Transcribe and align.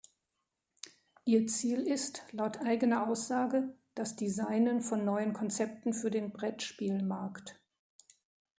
Ihr 1.25 1.45
Ziel 1.45 1.81
ist, 1.81 2.23
laut 2.31 2.59
eigener 2.61 3.07
Aussage, 3.07 3.77
das 3.93 4.15
designen 4.15 4.81
von 4.81 5.05
neuen 5.05 5.31
Konzepten 5.33 5.93
für 5.93 6.09
den 6.09 6.31
Brettspiel-Markt. 6.31 7.61